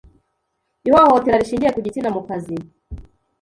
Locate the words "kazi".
2.27-2.55